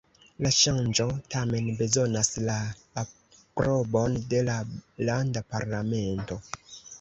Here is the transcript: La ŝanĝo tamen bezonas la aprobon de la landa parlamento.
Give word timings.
La 0.43 0.51
ŝanĝo 0.59 1.03
tamen 1.33 1.67
bezonas 1.81 2.29
la 2.47 2.55
aprobon 3.03 4.17
de 4.33 4.41
la 4.49 4.57
landa 5.11 5.45
parlamento. 5.55 6.41